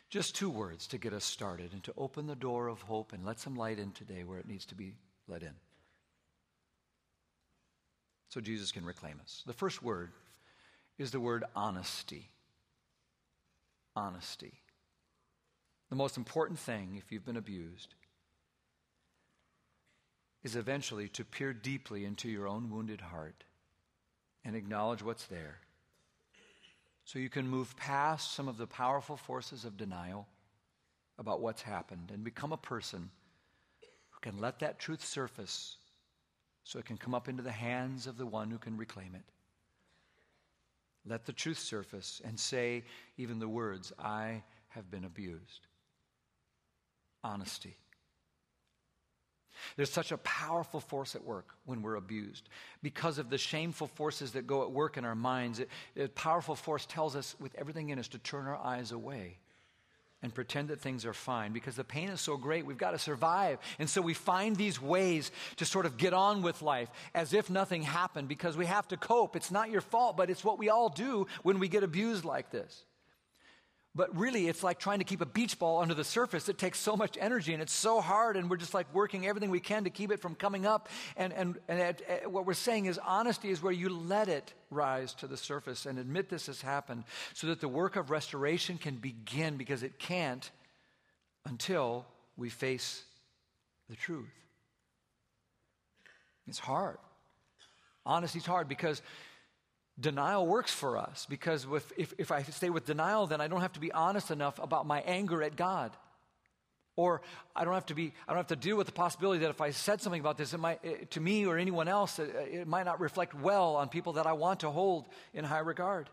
[0.10, 3.26] Just two words to get us started and to open the door of hope and
[3.26, 4.96] let some light in today where it needs to be
[5.28, 5.54] let in.
[8.30, 9.44] So Jesus can reclaim us.
[9.46, 10.12] The first word
[10.98, 12.30] is the word honesty.
[13.96, 14.54] Honesty.
[15.90, 17.96] The most important thing, if you've been abused,
[20.44, 23.44] is eventually to peer deeply into your own wounded heart
[24.50, 25.60] and acknowledge what's there
[27.06, 30.28] so you can move past some of the powerful forces of denial
[31.20, 33.12] about what's happened and become a person
[34.10, 35.78] who can let that truth surface
[36.64, 39.22] so it can come up into the hands of the one who can reclaim it.
[41.06, 42.84] Let the truth surface and say
[43.18, 45.68] even the words, I have been abused.
[47.24, 47.78] Honesty.
[49.76, 52.50] There's such a powerful force at work when we're abused.
[52.82, 55.62] Because of the shameful forces that go at work in our minds,
[55.98, 59.38] a powerful force tells us, with everything in us, to turn our eyes away
[60.22, 63.00] and pretend that things are fine because the pain is so great, we've got to
[63.00, 63.58] survive.
[63.78, 67.50] And so we find these ways to sort of get on with life as if
[67.50, 69.36] nothing happened because we have to cope.
[69.36, 72.52] It's not your fault, but it's what we all do when we get abused like
[72.52, 72.84] this.
[74.00, 76.48] But really, it's like trying to keep a beach ball under the surface.
[76.48, 79.50] It takes so much energy and it's so hard, and we're just like working everything
[79.50, 80.88] we can to keep it from coming up.
[81.18, 84.54] And, and, and at, at, what we're saying is honesty is where you let it
[84.72, 88.78] rise to the surface and admit this has happened so that the work of restoration
[88.78, 90.50] can begin because it can't
[91.46, 92.06] until
[92.38, 93.04] we face
[93.90, 94.32] the truth.
[96.48, 97.00] It's hard.
[98.06, 99.02] Honesty's hard because
[100.00, 103.62] denial works for us because with, if, if I stay with denial, then I don't
[103.62, 105.92] have to be honest enough about my anger at God.
[106.96, 107.22] Or
[107.56, 109.62] I don't have to be, I don't have to deal with the possibility that if
[109.62, 112.68] I said something about this, it might, it, to me or anyone else, it, it
[112.68, 116.10] might not reflect well on people that I want to hold in high regard.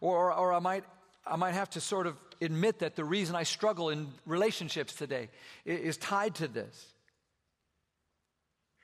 [0.00, 0.84] Or, or I might,
[1.26, 5.30] I might have to sort of admit that the reason I struggle in relationships today
[5.64, 6.94] is tied to this.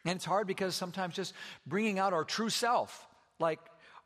[0.05, 1.33] And it's hard because sometimes just
[1.67, 3.07] bringing out our true self,
[3.38, 3.61] like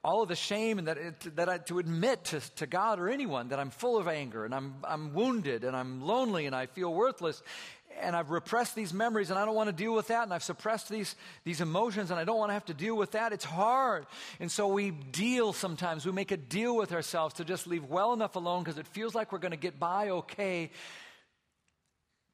[0.04, 3.08] all of the shame and that, it, that I, to admit to, to God or
[3.08, 6.66] anyone that I'm full of anger and I'm, I'm wounded and I'm lonely and I
[6.66, 7.42] feel worthless
[8.00, 10.44] and I've repressed these memories and I don't want to deal with that and I've
[10.44, 13.32] suppressed these, these emotions and I don't want to have to deal with that.
[13.32, 14.06] It's hard.
[14.38, 16.06] And so we deal sometimes.
[16.06, 19.16] We make a deal with ourselves to just leave well enough alone because it feels
[19.16, 20.70] like we're going to get by okay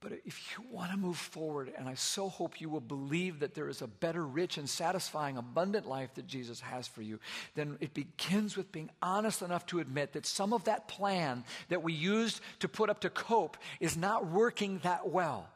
[0.04, 3.54] but if you want to move forward, and I so hope you will believe that
[3.54, 7.18] there is a better, rich, and satisfying, abundant life that Jesus has for you,
[7.54, 11.82] then it begins with being honest enough to admit that some of that plan that
[11.82, 15.48] we used to put up to cope is not working that well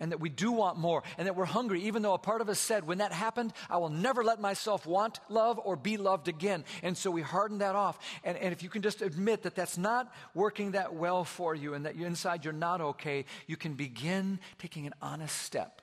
[0.00, 2.48] and that we do want more and that we're hungry, even though a part of
[2.48, 6.26] us said, when that happened, I will never let myself want love or be loved
[6.26, 6.64] again.
[6.82, 7.98] And so we harden that off.
[8.24, 11.74] And, and if you can just admit that that's not working that well for you
[11.74, 15.82] and that you inside you're not okay, you can begin taking an honest step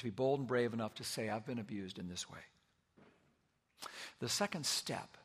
[0.00, 2.38] to be bold and brave enough to say, I've been abused in this way.
[4.18, 5.18] The second step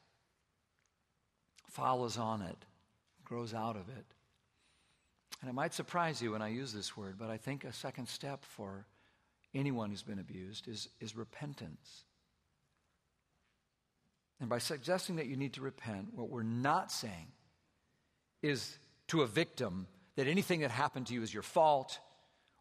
[1.69, 2.57] follows on it,
[3.23, 4.05] grows out of it.
[5.45, 8.09] And it might surprise you when I use this word, but I think a second
[8.09, 8.87] step for
[9.53, 12.03] anyone who's been abused is, is repentance.
[14.39, 17.27] And by suggesting that you need to repent, what we're not saying
[18.41, 18.75] is
[19.09, 21.99] to a victim that anything that happened to you is your fault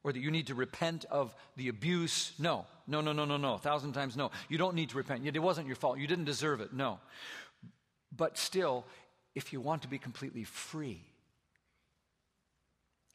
[0.03, 2.35] or that you need to repent of the abuse.
[2.39, 3.55] No, no, no, no, no, no.
[3.55, 4.31] A thousand times no.
[4.51, 5.27] You don't need to repent.
[5.27, 5.99] It wasn't your fault.
[5.99, 6.75] You didn't deserve it.
[6.75, 7.01] No.
[8.15, 8.85] But still,
[9.35, 11.01] if you want to be completely free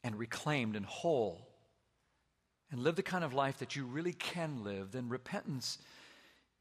[0.02, 1.46] and reclaimed and whole
[2.70, 5.78] and live the kind of life that you really can live, then repentance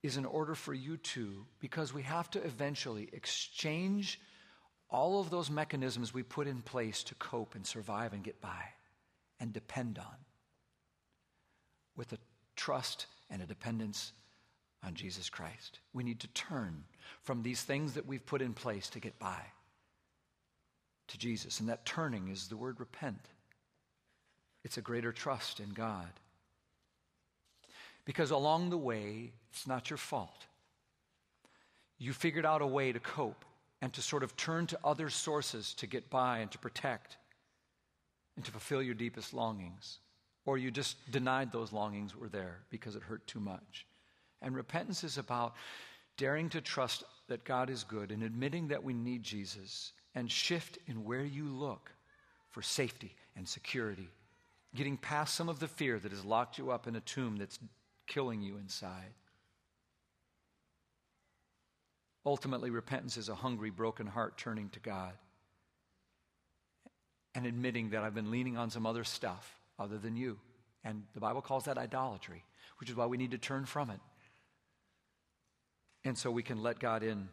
[0.01, 4.19] is in order for you to, because we have to eventually exchange
[4.89, 8.63] all of those mechanisms we put in place to cope and survive and get by
[9.39, 10.15] and depend on
[11.95, 12.17] with a
[12.55, 14.13] trust and a dependence
[14.83, 15.79] on Jesus Christ.
[15.93, 16.85] We need to turn
[17.21, 19.41] from these things that we've put in place to get by
[21.09, 21.59] to Jesus.
[21.59, 23.29] And that turning is the word repent.
[24.63, 26.09] It's a greater trust in God.
[28.05, 30.45] Because along the way, it's not your fault.
[31.97, 33.45] You figured out a way to cope
[33.81, 37.17] and to sort of turn to other sources to get by and to protect
[38.35, 39.99] and to fulfill your deepest longings.
[40.45, 43.85] Or you just denied those longings were there because it hurt too much.
[44.41, 45.55] And repentance is about
[46.17, 50.77] daring to trust that God is good and admitting that we need Jesus and shift
[50.87, 51.91] in where you look
[52.49, 54.09] for safety and security.
[54.75, 57.59] Getting past some of the fear that has locked you up in a tomb that's
[58.07, 59.13] killing you inside.
[62.25, 65.13] Ultimately, repentance is a hungry, broken heart turning to God
[67.33, 70.37] and admitting that I've been leaning on some other stuff other than you.
[70.83, 72.43] And the Bible calls that idolatry,
[72.79, 73.99] which is why we need to turn from it.
[76.03, 77.29] And so we can let God in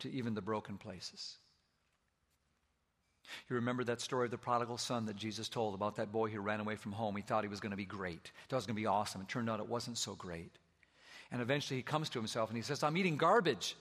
[0.00, 1.36] to even the broken places.
[3.48, 6.40] You remember that story of the prodigal son that Jesus told about that boy who
[6.40, 7.16] ran away from home?
[7.16, 8.30] He thought he was going to be great.
[8.48, 9.20] Thought it was going to be awesome.
[9.20, 10.50] It turned out it wasn't so great.
[11.32, 13.76] And eventually he comes to himself and he says, I'm eating garbage.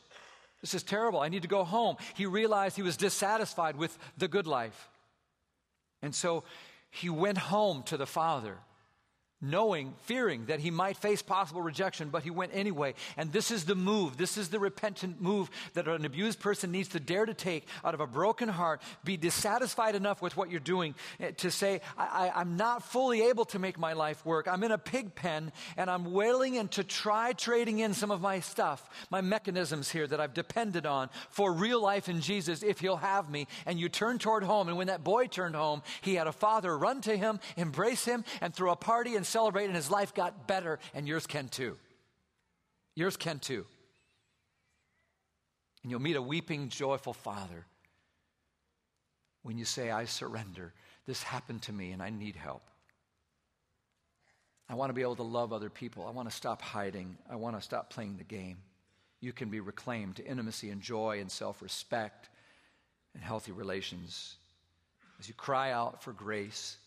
[0.62, 1.19] This is terrible.
[1.19, 1.97] I need to go home.
[2.15, 4.89] He realized he was dissatisfied with the good life.
[6.01, 6.43] And so
[6.91, 8.57] he went home to the father
[9.41, 12.93] knowing, fearing that he might face possible rejection, but he went anyway.
[13.15, 14.17] And this is the move.
[14.17, 17.93] This is the repentant move that an abused person needs to dare to take out
[17.93, 22.32] of a broken heart, be dissatisfied enough with what you're doing eh, to say, I,
[22.36, 24.47] am not fully able to make my life work.
[24.47, 28.21] I'm in a pig pen and I'm willing and to try trading in some of
[28.21, 32.80] my stuff, my mechanisms here that I've depended on for real life in Jesus if
[32.80, 33.47] he'll have me.
[33.65, 34.67] And you turn toward home.
[34.67, 38.25] And when that boy turned home, he had a father run to him, embrace him,
[38.41, 41.77] and throw a party and celebrate, and his life got better, and yours can too.
[42.95, 43.65] Yours can too.
[45.83, 47.65] And you'll meet a weeping, joyful father
[49.43, 50.73] when you say, I surrender.
[51.05, 52.63] This happened to me, and I need help.
[54.67, 56.05] I want to be able to love other people.
[56.05, 57.17] I want to stop hiding.
[57.29, 58.57] I want to stop playing the game.
[59.21, 62.29] You can be reclaimed to intimacy and joy and self respect
[63.13, 64.35] and healthy relations
[65.19, 66.77] as you cry out for grace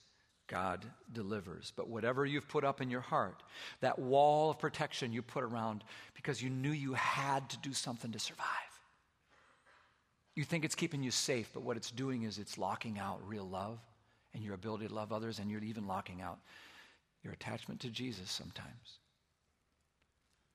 [0.53, 1.73] God delivers.
[1.75, 3.43] But whatever you've put up in your heart,
[3.81, 5.83] that wall of protection you put around
[6.15, 8.47] because you knew you had to do something to survive.
[10.35, 13.49] You think it's keeping you safe, but what it's doing is it's locking out real
[13.49, 13.79] love
[14.35, 16.39] and your ability to love others, and you're even locking out
[17.23, 18.99] your attachment to Jesus sometimes.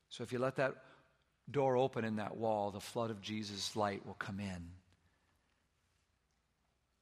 [0.10, 0.76] So if you let that
[1.50, 4.70] door open in that wall, the flood of Jesus' light will come in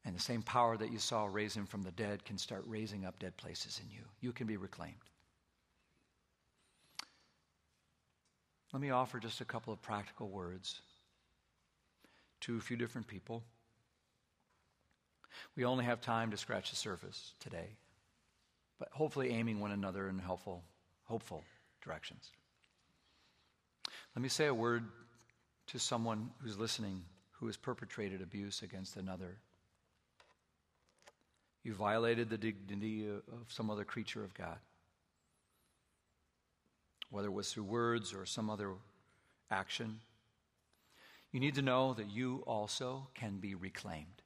[0.06, 3.06] and the same power that you saw raise him from the dead can start raising
[3.06, 4.04] up dead places in you.
[4.22, 4.94] You can be reclaimed.
[8.72, 10.82] Let me offer just a couple of practical words
[12.41, 13.44] to a few different people.
[15.56, 17.70] We only have time to scratch the surface today,
[18.78, 20.63] but hopefully aiming one another in helpful,
[21.06, 21.44] hopeful
[21.82, 22.32] directions.
[24.15, 24.84] Let me say a word
[25.68, 29.38] to someone who's listening who has perpetrated abuse against another
[31.65, 34.59] you violated the dignity of some other creature of God.
[37.09, 38.74] Whether it was through words or some other
[39.49, 39.99] action,
[41.32, 44.22] you need to know that you also can be reclaimed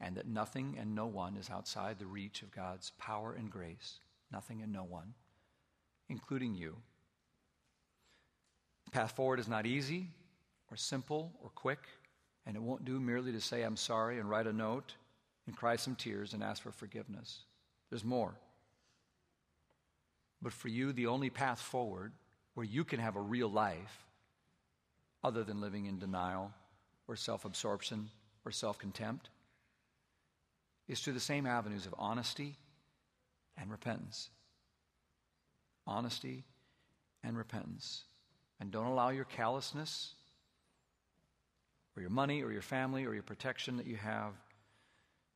[0.00, 4.00] and that nothing and no one is outside the reach of God's power and grace.
[4.32, 5.12] Nothing and no one,
[6.08, 6.76] including you.
[8.86, 10.08] The path forward is not easy
[10.70, 11.86] or simple or quick,
[12.46, 14.94] and it won't do merely to say, I'm sorry and write a note
[15.46, 17.40] and cry some tears and ask for forgiveness.
[17.90, 18.34] There's more.
[20.40, 22.12] But for you, the only path forward
[22.54, 24.04] where you can have a real life
[25.22, 26.52] other than living in denial
[27.06, 28.10] or self absorption
[28.44, 29.30] or self contempt
[30.88, 32.56] is through the same avenues of honesty
[33.56, 34.30] and repentance.
[35.86, 36.44] Honesty
[37.22, 38.02] and repentance.
[38.60, 40.14] And don't allow your callousness
[41.96, 44.32] or your money or your family or your protection that you have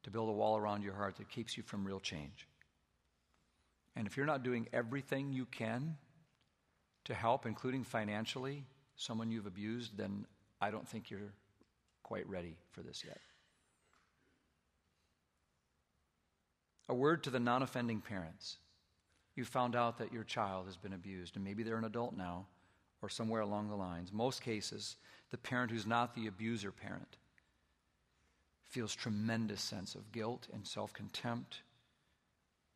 [0.07, 2.47] to build a wall around your heart that keeps you from real change.
[3.97, 5.97] And if you're not doing everything you can
[7.07, 8.63] to help, including financially,
[8.95, 10.25] someone you've abused, then
[10.61, 11.33] I don't think you're
[12.05, 13.19] quite ready for this yet.
[16.89, 18.59] A word to the non offending parents.
[19.35, 22.47] You found out that your child has been abused, and maybe they're an adult now
[23.03, 24.13] or somewhere along the lines.
[24.13, 24.95] Most cases,
[25.33, 27.17] the parent who's not the abuser parent
[28.69, 31.61] feels tremendous sense of guilt and self-contempt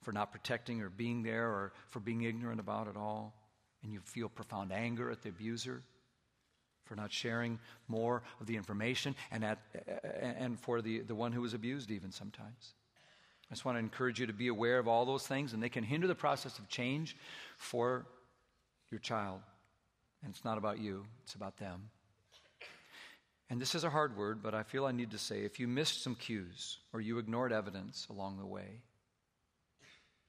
[0.03, 3.35] for not protecting or being there or for being ignorant about it all.
[3.83, 5.83] And you feel profound anger at the abuser
[6.85, 9.59] for not sharing more of the information and, at,
[10.21, 12.75] and for the, the one who was abused even sometimes.
[13.51, 15.69] I just want to encourage you to be aware of all those things and they
[15.69, 17.17] can hinder the process of change
[17.57, 18.07] for
[18.91, 19.41] your child.
[20.23, 21.91] And it's not about you it's about them
[23.51, 25.67] and this is a hard word, but I feel I need to say if you
[25.67, 28.81] missed some cues or you ignored evidence along the way,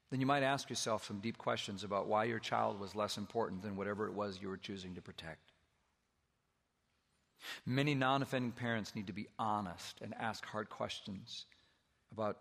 [0.10, 3.62] then you might ask yourself some deep questions about why your child was less important
[3.62, 5.52] than whatever it was you were choosing to protect.
[7.64, 11.46] Many non offending parents need to be honest and ask hard questions
[12.12, 12.38] about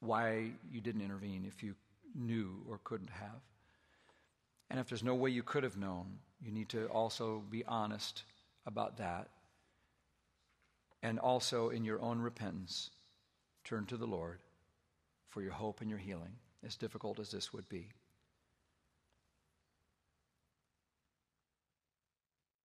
[0.00, 1.74] why you didn't intervene if you
[2.16, 3.40] knew or couldn't have.
[4.70, 8.24] And if there's no way you could have known, you need to also be honest
[8.70, 9.28] about that.
[11.02, 12.90] And also in your own repentance,
[13.64, 14.38] turn to the Lord
[15.28, 16.32] for your hope and your healing,
[16.66, 17.88] as difficult as this would be.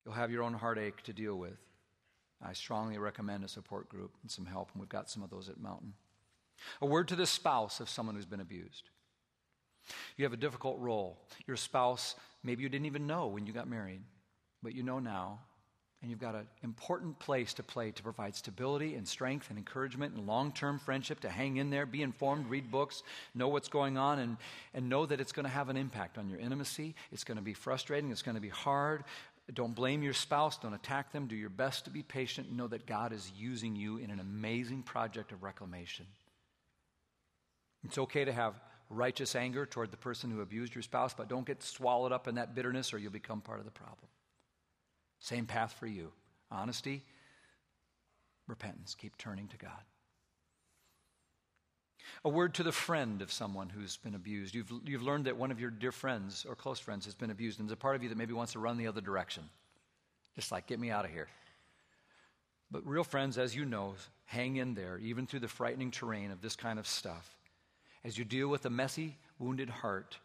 [0.03, 1.57] You'll have your own heartache to deal with.
[2.45, 5.49] I strongly recommend a support group and some help, and we've got some of those
[5.49, 5.93] at Mountain.
[6.81, 8.89] A word to the spouse of someone who's been abused.
[10.17, 11.17] You have a difficult role.
[11.47, 14.01] Your spouse, maybe you didn't even know when you got married,
[14.61, 15.39] but you know now
[16.05, 20.13] and you've got an important place to play to provide stability and strength and encouragement
[20.13, 23.01] and long term friendship to hang in there, be informed, read books,
[23.33, 24.37] know what's going on, and,
[24.75, 26.93] and know that it's going to have an impact on your intimacy.
[27.11, 29.03] It's going to be frustrating, it's going to be hard.
[29.51, 31.25] Don't blame your spouse, don't attack them.
[31.25, 34.19] Do your best to be patient and know that God is using you in an
[34.19, 36.05] amazing project of reclamation.
[37.83, 38.53] It's okay to have
[38.91, 42.35] righteous anger toward the person who abused your spouse, but don't get swallowed up in
[42.35, 44.07] that bitterness or you'll become part of the problem.
[45.25, 46.11] Same path for you
[46.51, 47.01] honesty,
[48.47, 48.93] repentance.
[48.93, 49.71] Keep turning to God.
[52.23, 54.53] A word to the friend of someone who's been abused.
[54.53, 57.59] You've, you've learned that one of your dear friends or close friends has been abused,
[57.59, 59.43] and there's a part of you that maybe wants to run the other direction.
[60.35, 61.27] Just like, get me out of here.
[62.69, 63.95] But real friends, as you know,
[64.25, 67.35] hang in there, even through the frightening terrain of this kind of stuff.
[68.03, 70.19] As you deal with a messy, wounded heart,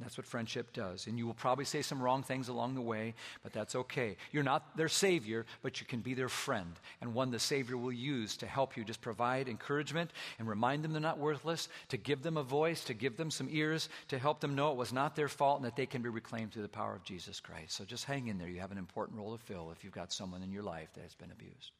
[0.00, 1.08] that's what friendship does.
[1.08, 4.16] And you will probably say some wrong things along the way, but that's okay.
[4.30, 7.92] You're not their Savior, but you can be their friend, and one the Savior will
[7.92, 12.22] use to help you just provide encouragement and remind them they're not worthless, to give
[12.22, 15.16] them a voice, to give them some ears, to help them know it was not
[15.16, 17.72] their fault and that they can be reclaimed through the power of Jesus Christ.
[17.72, 18.48] So just hang in there.
[18.48, 21.02] You have an important role to fill if you've got someone in your life that
[21.02, 21.72] has been abused.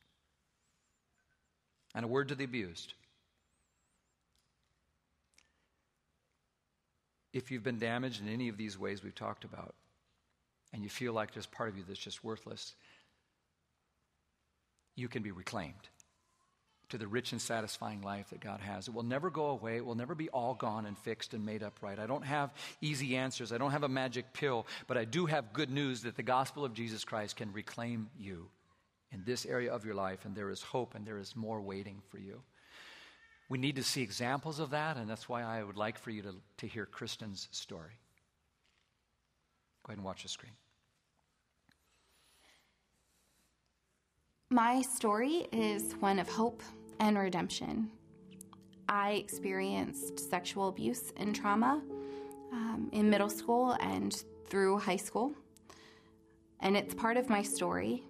[1.94, 2.94] And a word to the abused.
[7.32, 9.74] If you've been damaged in any of these ways we've talked about,
[10.72, 12.74] and you feel like there's part of you that's just worthless,
[14.96, 15.88] you can be reclaimed
[16.88, 18.88] to the rich and satisfying life that God has.
[18.88, 19.76] It will never go away.
[19.76, 21.98] It will never be all gone and fixed and made up right.
[21.98, 23.52] I don't have easy answers.
[23.52, 26.64] I don't have a magic pill, but I do have good news that the gospel
[26.64, 28.48] of Jesus Christ can reclaim you
[29.12, 32.02] in this area of your life, and there is hope and there is more waiting
[32.10, 32.42] for you.
[33.48, 36.22] We need to see examples of that, and that's why I would like for you
[36.22, 37.98] to, to hear Kristen's story.
[39.84, 40.52] Go ahead and watch the screen.
[44.50, 46.62] My story is one of hope
[47.00, 47.90] and redemption.
[48.88, 51.82] I experienced sexual abuse and trauma
[52.52, 54.14] um, in middle school and
[54.46, 55.32] through high school.
[56.60, 58.02] And it's part of my story,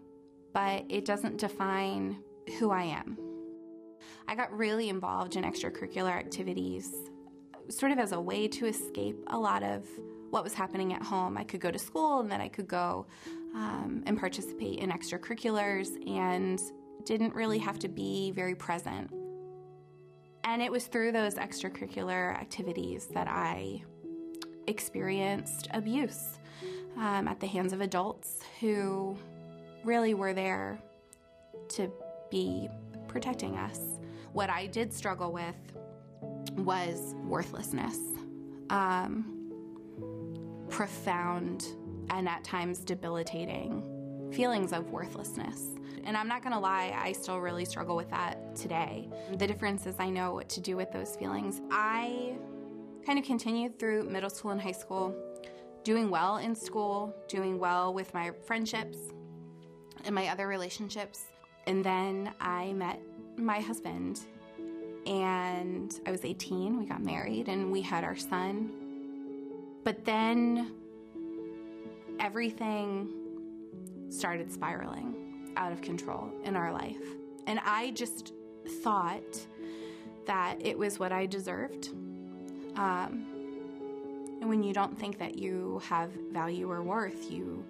[0.52, 2.22] but it doesn't define
[2.58, 3.27] who I am.
[4.28, 6.94] I got really involved in extracurricular activities,
[7.70, 9.88] sort of as a way to escape a lot of
[10.28, 11.38] what was happening at home.
[11.38, 13.06] I could go to school and then I could go
[13.54, 16.60] um, and participate in extracurriculars and
[17.04, 19.10] didn't really have to be very present.
[20.44, 23.82] And it was through those extracurricular activities that I
[24.66, 26.38] experienced abuse
[26.98, 29.16] um, at the hands of adults who
[29.84, 30.78] really were there
[31.70, 31.90] to
[32.30, 32.68] be
[33.08, 33.97] protecting us.
[34.38, 35.56] What I did struggle with
[36.58, 37.98] was worthlessness,
[38.70, 39.34] um,
[40.70, 41.66] profound
[42.10, 45.74] and at times debilitating feelings of worthlessness.
[46.04, 49.08] And I'm not gonna lie, I still really struggle with that today.
[49.38, 51.60] The difference is I know what to do with those feelings.
[51.72, 52.36] I
[53.04, 55.16] kind of continued through middle school and high school,
[55.82, 58.98] doing well in school, doing well with my friendships
[60.04, 61.24] and my other relationships.
[61.66, 63.00] And then I met
[63.38, 64.20] my husband,
[65.06, 66.78] and I was 18.
[66.78, 68.70] We got married and we had our son.
[69.84, 70.72] But then
[72.20, 73.08] everything
[74.10, 77.00] started spiraling out of control in our life.
[77.46, 78.34] And I just
[78.82, 79.46] thought
[80.26, 81.88] that it was what I deserved.
[82.76, 83.24] Um,
[84.40, 87.64] and when you don't think that you have value or worth, you.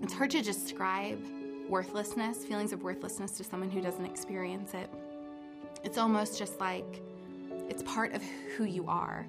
[0.00, 1.20] It's hard to describe
[1.68, 4.90] worthlessness, feelings of worthlessness to someone who doesn't experience it.
[5.84, 7.02] It's almost just like
[7.68, 8.22] it's part of
[8.56, 9.26] who you are.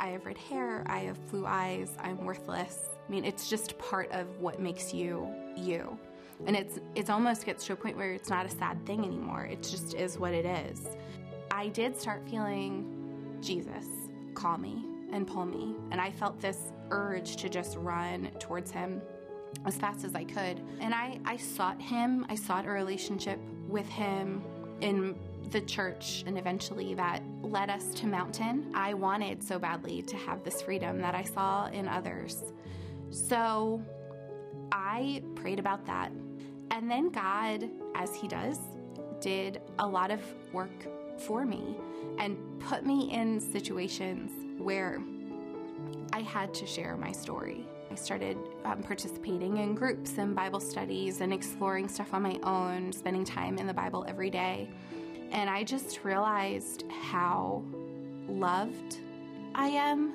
[0.00, 2.88] I have red hair, I have blue eyes, I'm worthless.
[3.06, 5.98] I mean, it's just part of what makes you you.
[6.46, 9.44] And it's it's almost gets to a point where it's not a sad thing anymore.
[9.44, 10.86] It just is what it is.
[11.50, 13.86] I did start feeling Jesus
[14.34, 19.02] call me and pull me, and I felt this urge to just run towards him
[19.64, 20.60] as fast as I could.
[20.80, 23.38] And I, I sought him, I sought a relationship
[23.68, 24.42] with him
[24.80, 25.16] in
[25.50, 28.70] the church, and eventually that led us to Mountain.
[28.74, 32.42] I wanted so badly to have this freedom that I saw in others.
[33.10, 33.82] So
[34.72, 36.12] I prayed about that.
[36.70, 38.58] And then God, as He does,
[39.20, 40.20] did a lot of
[40.52, 40.86] work
[41.18, 41.76] for me
[42.18, 45.00] and put me in situations where
[46.12, 47.66] I had to share my story.
[47.98, 53.24] Started um, participating in groups and Bible studies and exploring stuff on my own, spending
[53.24, 54.70] time in the Bible every day.
[55.30, 57.62] And I just realized how
[58.26, 58.98] loved
[59.54, 60.14] I am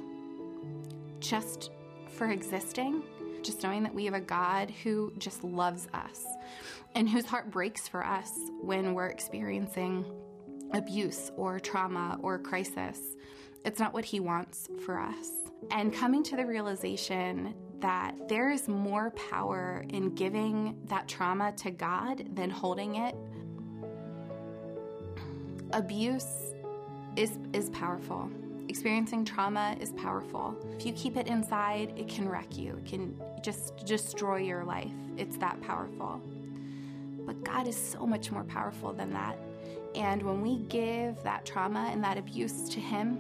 [1.20, 1.72] just
[2.08, 3.04] for existing.
[3.44, 6.26] Just knowing that we have a God who just loves us
[6.96, 8.32] and whose heart breaks for us
[8.62, 10.06] when we're experiencing
[10.74, 13.00] abuse or trauma or crisis.
[13.66, 15.30] It's not what He wants for us.
[15.72, 17.54] And coming to the realization
[17.84, 23.14] that there is more power in giving that trauma to God than holding it
[25.74, 26.54] abuse
[27.18, 28.32] is is powerful.
[28.70, 30.56] Experiencing trauma is powerful.
[30.78, 32.78] If you keep it inside, it can wreck you.
[32.78, 34.94] It can just destroy your life.
[35.18, 36.22] It's that powerful.
[37.26, 39.38] But God is so much more powerful than that.
[39.96, 43.20] And when we give that trauma and that abuse to Him,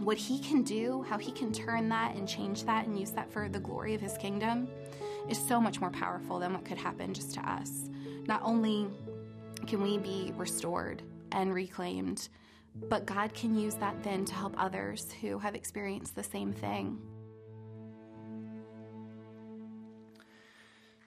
[0.00, 3.32] what He can do, how He can turn that and change that and use that
[3.32, 4.68] for the glory of His kingdom,
[5.28, 7.88] is so much more powerful than what could happen just to us.
[8.26, 8.88] Not only
[9.66, 12.28] can we be restored and reclaimed.
[12.88, 16.98] But God can use that then to help others who have experienced the same thing.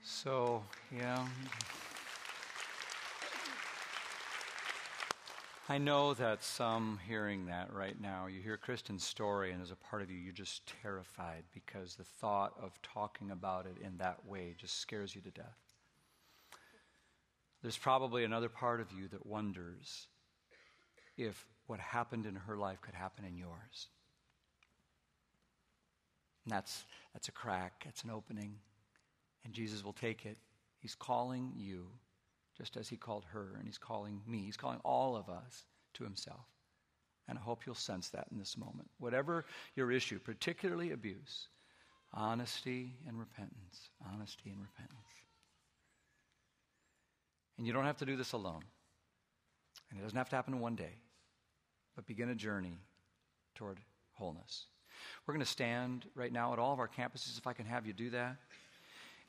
[0.01, 0.61] So,
[0.95, 1.25] yeah.
[5.69, 9.77] I know that some hearing that right now, you hear Kristen's story, and as a
[9.77, 14.25] part of you, you're just terrified because the thought of talking about it in that
[14.25, 15.57] way just scares you to death.
[17.61, 20.07] There's probably another part of you that wonders
[21.15, 23.87] if what happened in her life could happen in yours.
[26.43, 26.83] And that's,
[27.13, 28.55] that's a crack, that's an opening,
[29.45, 30.37] and Jesus will take it.
[30.79, 31.87] He's calling you
[32.57, 34.39] just as he called her, and he's calling me.
[34.39, 36.45] He's calling all of us to himself.
[37.27, 38.89] And I hope you'll sense that in this moment.
[38.99, 39.45] Whatever
[39.75, 41.47] your issue, particularly abuse,
[42.13, 44.99] honesty and repentance, honesty and repentance.
[47.57, 48.63] And you don't have to do this alone.
[49.89, 50.95] And it doesn't have to happen in one day,
[51.95, 52.79] but begin a journey
[53.55, 53.79] toward
[54.13, 54.65] wholeness.
[55.25, 57.85] We're going to stand right now at all of our campuses, if I can have
[57.85, 58.37] you do that.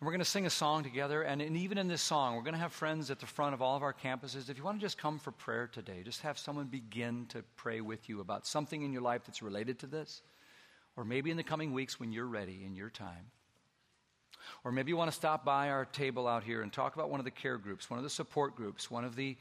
[0.05, 1.23] We're going to sing a song together.
[1.23, 3.63] And, and even in this song, we're going to have friends at the front of
[3.63, 4.51] all of our campuses.
[4.51, 7.81] If you want to just come for prayer today, just have someone begin to pray
[7.81, 10.21] with you about something in your life that's related to this.
[10.95, 13.31] Or maybe in the coming weeks when you're ready in your time.
[14.63, 17.19] Or maybe you want to stop by our table out here and talk about one
[17.19, 19.39] of the care groups, one of the support groups, one of the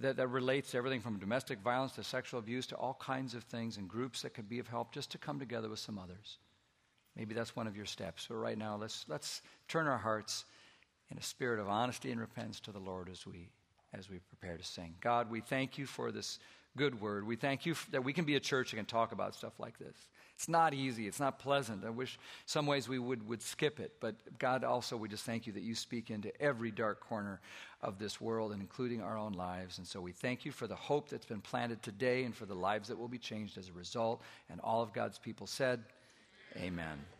[0.00, 3.44] that, that relates to everything from domestic violence to sexual abuse to all kinds of
[3.44, 6.38] things and groups that could be of help just to come together with some others.
[7.16, 8.26] Maybe that's one of your steps.
[8.28, 10.44] So right now, let's, let's turn our hearts
[11.10, 13.48] in a spirit of honesty and repentance to the Lord as we,
[13.94, 14.94] as we prepare to sing.
[15.00, 16.38] God, we thank you for this
[16.76, 17.26] good word.
[17.26, 19.78] We thank you that we can be a church and can talk about stuff like
[19.78, 19.96] this.
[20.34, 21.08] It's not easy.
[21.08, 21.82] It's not pleasant.
[21.82, 23.92] I wish some ways we would, would skip it.
[24.00, 27.40] But God, also, we just thank you that you speak into every dark corner
[27.80, 29.78] of this world and including our own lives.
[29.78, 32.54] And so we thank you for the hope that's been planted today and for the
[32.54, 34.20] lives that will be changed as a result.
[34.50, 35.82] And all of God's people said,
[36.58, 37.15] Amen.